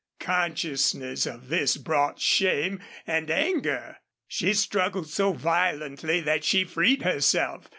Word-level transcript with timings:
Consciousness 0.19 1.27
of 1.27 1.49
this 1.49 1.77
brought 1.77 2.19
shame 2.19 2.81
and 3.05 3.29
anger. 3.29 3.97
She 4.27 4.55
struggled 4.55 5.07
so 5.11 5.31
violently 5.31 6.21
that 6.21 6.43
she 6.43 6.63
freed 6.63 7.03
herself. 7.03 7.69